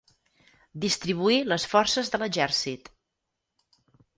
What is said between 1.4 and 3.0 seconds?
les forces de l'exèrcit.